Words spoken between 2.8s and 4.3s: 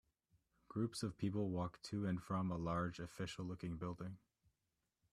official looking building.